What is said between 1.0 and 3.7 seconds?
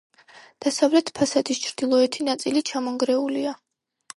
ფასადის ჩრდილოეთი ნაწილი ჩამონგრეულია.